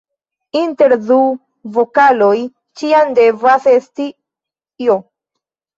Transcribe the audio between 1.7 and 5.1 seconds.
vokaloj ĉiam devas esti "j".